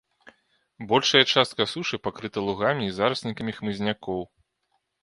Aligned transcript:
Большая 0.91 1.21
частка 1.35 1.67
сушы 1.75 2.01
пакрыта 2.07 2.39
лугамі 2.49 2.83
і 2.89 2.97
зараснікамі 3.03 3.51
хмызнякоў. 3.61 4.19